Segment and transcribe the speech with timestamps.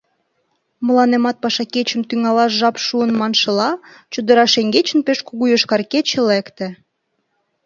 [0.85, 3.69] Мыланемат паша кечым тӱҥалаш жап шуын маншыла,
[4.11, 6.67] чодыра шеҥгечын пеш кугу йошкар кече лекте.